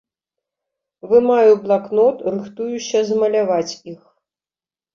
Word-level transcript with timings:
Вымаю 1.11 1.53
блакнот, 1.67 2.17
рыхтуюся 2.37 2.99
змаляваць 3.13 3.77
іх. 3.95 4.01